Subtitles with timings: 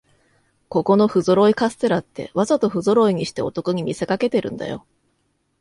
[0.67, 4.83] ここのふぞろいカステラって、わざとふぞろいにしてお得に見せかけてるんだよ